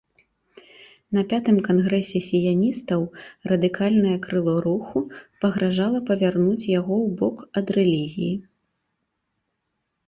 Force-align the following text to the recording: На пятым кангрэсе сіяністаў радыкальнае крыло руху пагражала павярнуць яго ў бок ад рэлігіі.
На 1.17 1.21
пятым 1.33 1.57
кангрэсе 1.67 2.21
сіяністаў 2.29 3.01
радыкальнае 3.51 4.15
крыло 4.25 4.57
руху 4.67 4.99
пагражала 5.45 5.99
павярнуць 6.09 6.69
яго 6.79 6.95
ў 7.05 7.07
бок 7.23 7.37
ад 7.61 7.67
рэлігіі. 7.79 8.33